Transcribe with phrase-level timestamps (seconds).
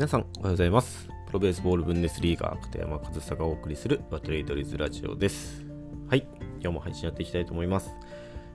[0.00, 1.10] 皆さんおはようございます。
[1.26, 5.62] プロベースボールブンデスリーガー片山和沙がお送りするバトレイドリズラジオです。
[6.08, 6.26] はい
[6.58, 7.94] 今日も配信やっていきたいと思います。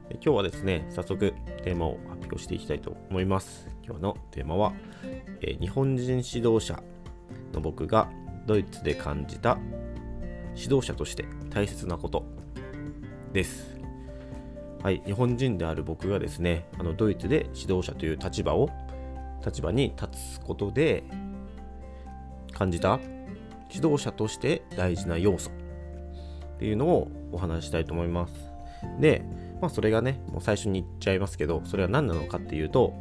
[0.10, 3.70] 今日はですね早速テーマを発表していきたいと思います。
[3.86, 4.74] 今日のテーマは、
[5.42, 6.82] え、日本人指導者
[7.54, 8.10] の僕が
[8.48, 9.60] ドイツで感じた
[10.56, 12.26] 指導者として大切なこと。
[13.34, 13.78] です。
[14.82, 18.72] はい、日本人である僕がですねあのドイツで指導者という立場を
[19.46, 21.04] 立場に立つことで
[22.56, 23.00] 感じた
[23.72, 28.34] 指導者として大事な要素っていうのをお話したいと思います。
[29.00, 29.24] で、
[29.62, 32.94] まあ、それがね、もう最初に言っちゃいますけど、それは何なのかっていうと、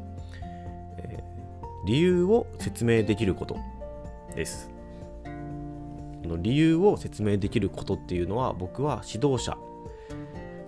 [0.98, 3.56] えー、理由を説明できること
[4.34, 4.74] です。
[6.26, 9.56] の理由を説明できることっていうのは僕は指導者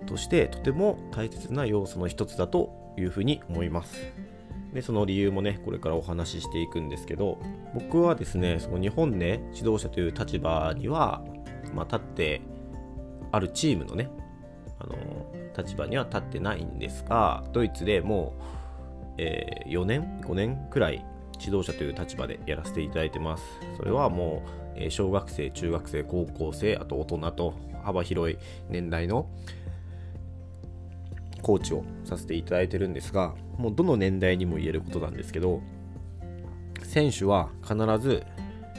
[0.05, 4.13] としてとても大切な要素の一つだというふうに思います。
[4.73, 7.39] でその理由もねこれからお話ししていくんですけど
[7.73, 11.23] 僕はですねその日本で指導者という立場には、
[11.73, 12.41] まあ、立って
[13.31, 14.09] あるチームのね
[14.79, 14.95] あの
[15.57, 21.03] 立場には立ってないんですがドイツでもう、えー、4年5年くらい
[21.39, 23.43] 指導者という立場でやらせていただいてます。
[23.77, 27.53] それはもう、えー、小学生中学生高校生あと大人と
[27.83, 28.37] 幅広い
[28.69, 29.29] 年代の
[31.41, 35.61] コーチをさせていただいてるんですがもうどの年代にも言えることなんですけど
[36.83, 38.23] 選手は必ず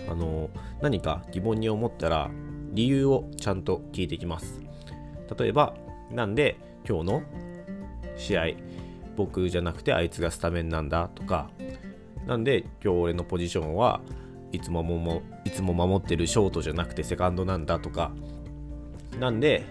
[0.08, 0.50] あの
[0.80, 2.30] 何か疑問に思ったら
[2.72, 4.60] 理由をちゃんと聞いてきます。
[5.38, 5.74] 例えば
[6.10, 6.56] なんで
[6.88, 7.22] 今日の
[8.16, 8.46] 試合
[9.16, 11.08] 僕じゃなくてあいつがスタメンなんだ？
[11.14, 11.50] とか
[12.26, 14.00] なんで今日俺のポジションは
[14.52, 17.78] いつももいつも守ってるショートじゃなくてセカンドなんだ？
[17.78, 18.12] とか
[19.18, 19.64] なんで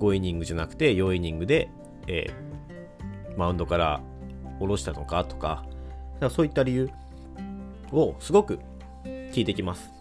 [0.00, 1.70] 5イニングじゃなくて4イニングで
[2.08, 4.00] えー、マウンドから
[4.58, 5.64] 下ろしたのかとか、
[6.20, 6.90] かそういった理由
[7.92, 8.58] をすごく
[9.32, 9.92] 聞いてきます。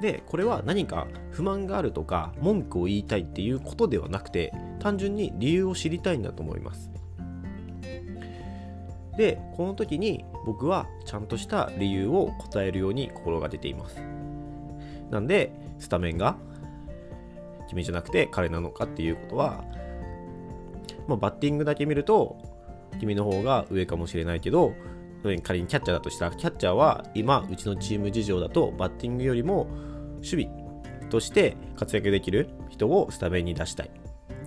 [0.00, 6.90] で、これは何か不満があるとか、文句を言いたいっていうことではなくて、単純に理由を知りたいんだと思います。
[9.16, 14.02] で、この時に僕はちゃんとした理由を答えるように心がけています。
[15.10, 16.36] なんで、スタメンが
[17.68, 19.64] 君じゃなくて彼なのかっていうことは、
[21.08, 22.38] まあ、バッティングだけ見ると
[23.00, 24.74] 君の方が上かもしれないけど
[25.42, 29.66] 仮にキャッチャーだとしたらキャッチャーは今うちのチーム事情だとバッティングよりも
[30.16, 30.50] 守備
[31.10, 33.90] として活躍できる人をスタメンに出したい。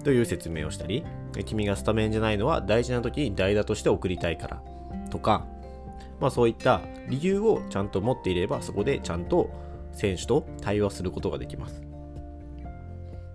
[0.03, 1.03] という説明をしたり
[1.45, 4.61] 君がスタメンじゃないのは大事な時に代打として送りたいから
[5.09, 5.47] とか、
[6.19, 9.49] まあ、そういった理由をちゃんと持っていればそこでちゃんと
[9.94, 11.84] 選手と対話することができます。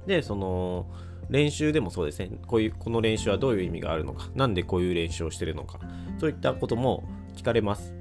[0.06, 0.86] でその
[1.30, 5.78] 練習でもそうですね、こういう、この練習はどういう意味があるのか、なんでこういう練習をしてるのか、
[6.18, 7.04] そういったことも
[7.36, 7.94] 聞かれます。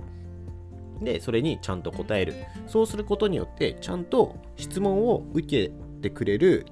[1.01, 2.33] で、それにちゃんと答える。
[2.67, 5.71] そうすることによって、ちゃんと質問を受け
[6.01, 6.65] てくれる、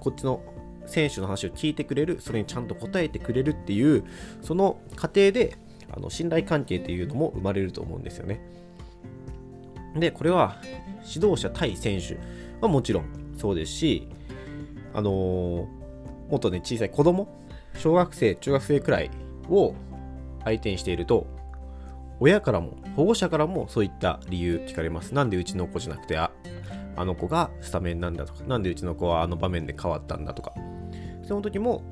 [0.00, 0.42] こっちの
[0.86, 4.04] 選手の話を聞いてくれる、それにちゃんと答えてくれるっていう、
[4.42, 5.56] その過程で、
[5.90, 8.40] あの信頼関係っていうのも生まれると思うんですよね。
[9.96, 10.56] で、これは
[11.06, 12.18] 指導者対選手
[12.60, 13.04] はもちろん
[13.36, 14.08] そうですし、
[14.94, 15.82] あのー
[16.32, 17.28] もっとね、小さい子供、
[17.76, 19.10] 小学生、中学生くらい
[19.50, 19.74] を
[20.44, 21.26] 相手にしていると、
[22.20, 25.12] 親からも、保護者からもそういった理由聞かれます。
[25.12, 26.30] なんでうちの子じゃなくて、あ、
[26.96, 30.54] あの子がスタメンなんだとか、なんでうちの子はあの場面で変わったんだとか、
[31.22, 31.82] その時も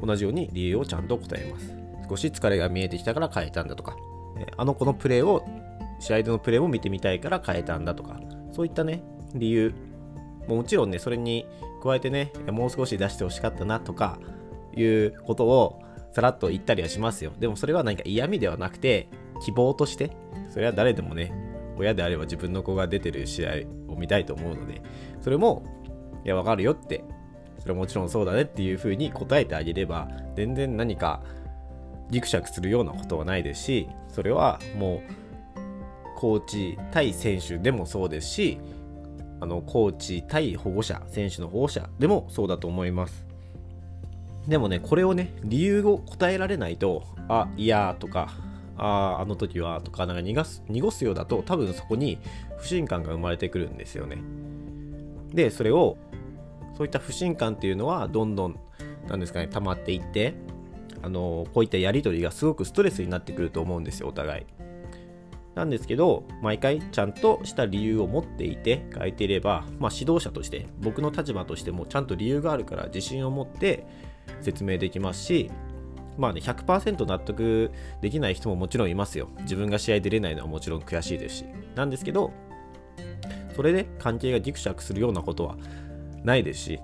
[0.00, 1.74] 同じように理由をちゃんと答えます。
[2.08, 3.96] 少し疲れが見えてきたから変えたんだとか、
[4.56, 5.44] あの子のプレーを、
[5.98, 8.20] 試合でのプレーを見てみたいから変えたんだとか、
[8.52, 9.02] そういったね、
[9.34, 9.74] 理由、
[10.46, 11.46] もちろんね、それに
[11.82, 14.18] 加えてね、もう少し出してほしかったなとか
[14.76, 15.82] いうことを
[16.12, 17.32] さらっと言ったりはしますよ。
[17.38, 19.08] でもそれは何か嫌味ではなくて、
[19.44, 20.12] 希望として、
[20.50, 21.32] それは誰でもね、
[21.76, 23.50] 親であれば自分の子が出てる試合
[23.88, 24.82] を見たいと思うので、
[25.20, 25.64] それも、
[26.24, 27.02] いや、わかるよって、
[27.58, 31.22] それはもちろんそうだねっていうふうに答えてあげれば、全然何か
[32.10, 35.22] ギクシャクするようなことはないですし、それはもう、
[36.16, 38.60] コーチ対選手でもそうですし、
[39.42, 43.26] あのコーチ対保護者、選手の保護者でもそうだと思います。
[44.46, 48.28] でもね、これをね、理由を答えられないと、あ、いやとか、
[48.76, 52.18] ああの時はとか、なんか濁す濁すようだと、多分そこに
[52.58, 54.18] 不信感が生まれてくるんですよね。
[55.34, 55.96] で、それを、
[56.76, 58.60] そういった不信感っていうのは、どんどん、
[59.08, 60.34] なんですかね、溜まっていって、
[61.02, 64.46] あのこういったやり取りがすごくストレスになってくると思うんですよ、お互い。
[65.54, 73.86] なんですけど、毎回ちゃんとした理由を持っていて書いていれば、まあ、指導者として、僕の立場としてもちゃんと理由があるから自信を持って
[74.40, 75.50] 説明できますし、
[76.18, 77.70] まあね、100%納得
[78.00, 79.28] できない人ももちろんいますよ。
[79.40, 81.44] 自分が試合出れないのはもちろん悔しいですし。
[81.74, 82.32] なんですけど、
[83.54, 85.56] それで関係がギクシャクするようなことは
[86.24, 86.80] ないですし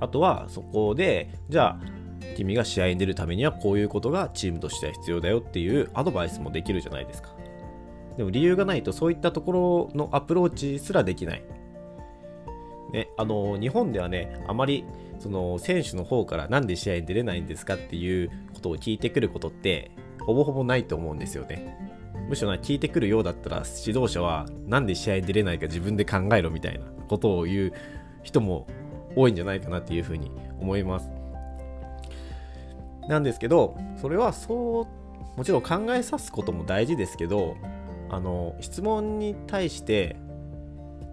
[0.00, 1.80] あとはそこでじゃあ
[2.36, 7.30] 君が試合に出るためにはこういうことがチームとしては必要だよっていうアドバイスもできるじゃないですか。
[8.16, 11.42] でも理由がないとそういったところのアプローチすらできない。
[12.92, 14.84] ね、あの日本ではねあまり
[15.18, 19.90] その選手の方からなんで試合に出れないんですかっていうことを聞いてくることって
[20.20, 21.76] ほぼほぼないと思うんですよね。
[22.28, 27.72] むしろな聞いてくるようだったら指導者はなんで試合に出れないか自分で考えろみたいなことを言う
[28.22, 28.66] 人も
[29.16, 30.30] 多いんじゃないかなっていうふうに
[30.60, 31.10] 思います。
[33.08, 37.56] なんですけどそれはそうもちろん考えさすことも大事ですけど
[38.10, 40.16] あの質問に対して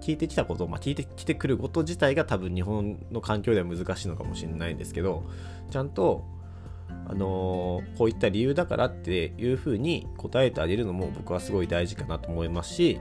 [0.02, 5.24] 聞いてきたこと、まあ、聞いてきてくること自体が多分日本の環境では難しいのかもしれないんですけど
[5.70, 6.26] ちゃんと、
[7.08, 13.00] あの、こういった理由だからっていうふうに答えてあげるのも僕はすごい大事かなと思いますし、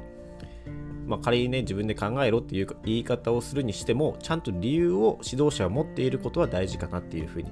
[1.06, 7.50] まあ、仮にね自分で考えろっていう言い方をするにしてもちゃんと理由を指導者は持っていることは大事かなっていうふうに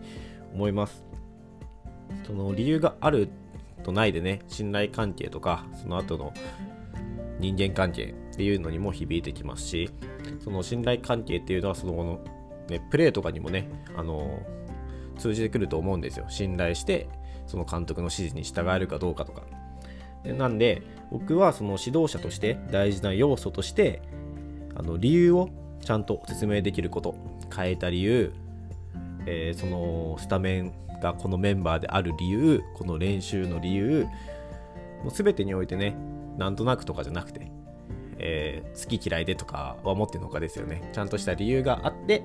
[0.55, 1.08] 思います。
[2.27, 3.29] その理由がある
[3.83, 6.33] とないでね信頼関係とかその後の
[7.39, 9.91] 人間関係っていうのにも響いてきますし
[10.43, 12.21] その信頼関係っていうのはその後の、
[12.69, 14.41] ね、プレーとかにもねあの
[15.19, 16.27] 通じてくると思うんですよ。
[16.29, 17.09] 信頼して
[17.47, 19.43] その監督の指示に従えるかどうかとか。
[20.25, 24.03] なんで僕はその指導者として大事な要素として
[24.75, 25.49] あの理由を
[25.81, 27.15] ちゃんと説明できること
[27.55, 28.33] 変えた理由、
[29.31, 30.73] えー、そのスタメン
[31.03, 34.07] がこのメンバーである理由この練習の理由
[35.05, 35.95] もう全てにおいてね
[36.39, 37.53] なんとなくとかじゃなくて、
[38.19, 40.89] えー、好き嫌いでとかは思ってるのかですよね。
[40.93, 42.23] ちゃんとした理由があって、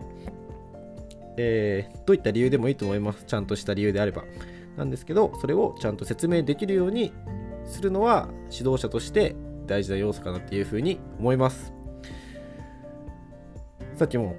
[1.38, 3.26] えー、どういった理由でもいいと思います。
[3.26, 4.24] ちゃんとした理由であれば。
[4.78, 7.12] なんですけど、それをちゃんと説明できるように
[7.66, 9.36] するのは指導者として
[9.66, 11.74] 大事な要素かなっていうふうに思います。
[13.96, 14.36] さっきも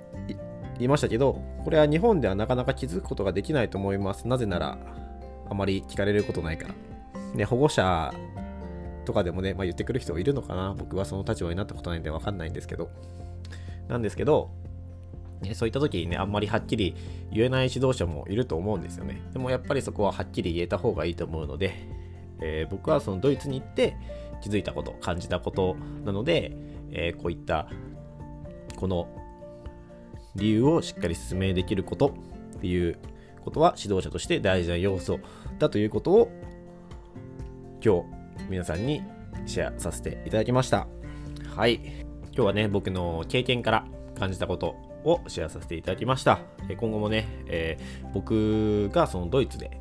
[0.78, 4.26] 言いましたけど、これは日本ではなかなか気づくことができないと思います。
[4.26, 4.78] なぜなら、
[5.48, 6.74] あまり聞かれることないから。
[7.34, 8.12] ね、保護者
[9.04, 12.90] とかでもね、まあ、言ってくる人いるのかな僕はその立場になったことないんでわかんないんですけど。
[13.88, 14.50] なんですけど、
[15.42, 16.94] ね、そういった時にね、あんまりはっきり
[17.30, 19.20] 言えない指導者もいると思うんですよね。
[19.32, 21.74] でもやっぱりそこははっきり言えた方がいいと思うので、
[22.40, 23.96] えー、僕はそのドイツに行って
[24.40, 26.56] 気づいたこと、感じたことなので、
[26.90, 27.68] えー、こういった
[28.76, 29.08] この
[30.36, 32.14] 理由をしっかり説明できること
[32.56, 32.98] っていう
[33.44, 35.20] ことは指導者として大事な要素
[35.58, 36.32] だということを
[37.84, 39.02] 今日皆さんに
[39.46, 40.86] シェアさせていただきました。
[41.54, 42.04] はい。
[42.32, 43.86] 今日はね、僕の経験から
[44.18, 46.40] 感じたことをシェアさせていただきました。
[46.78, 49.80] 今後もね、えー、僕がそのドイツで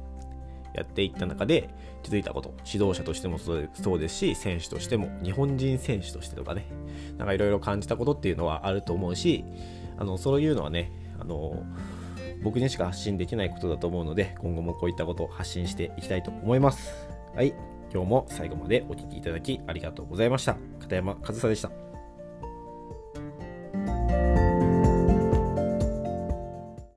[0.76, 1.70] やっていった中で
[2.04, 6.68] 気づいたこと、指導者としてもそうですし、選手としても、日本人選手としてとかね、
[7.18, 9.46] なんかいろいろ感じたことっていうのはあると思うし、
[9.98, 11.64] あのそういうのはね、あの
[12.44, 17.08] 僕にしか発信できないことだと思うので、今後もこういったことを発信していきたいと思います。
[17.36, 17.54] はい。
[17.94, 20.58] 今日も最後までお聴きいただきありがとうございました。
[20.80, 21.83] 片山和沙でした。